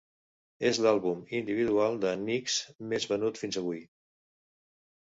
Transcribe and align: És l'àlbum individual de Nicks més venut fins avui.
És 0.69 0.79
l'àlbum 0.85 1.21
individual 1.41 2.01
de 2.07 2.15
Nicks 2.25 2.57
més 2.95 3.09
venut 3.13 3.45
fins 3.45 3.63
avui. 3.65 3.89